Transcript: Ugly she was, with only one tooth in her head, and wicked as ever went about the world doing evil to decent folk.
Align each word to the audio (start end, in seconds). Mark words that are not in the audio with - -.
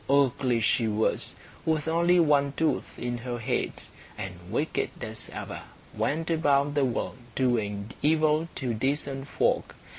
Ugly 0.09 0.61
she 0.61 0.87
was, 0.87 1.35
with 1.63 1.87
only 1.87 2.19
one 2.19 2.53
tooth 2.57 2.97
in 2.97 3.19
her 3.19 3.37
head, 3.37 3.71
and 4.17 4.33
wicked 4.49 4.89
as 5.03 5.29
ever 5.31 5.61
went 5.95 6.31
about 6.31 6.73
the 6.73 6.85
world 6.85 7.19
doing 7.35 7.91
evil 8.01 8.47
to 8.55 8.73
decent 8.73 9.27
folk. 9.27 9.75